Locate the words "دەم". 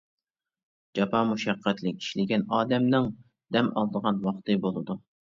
3.57-3.69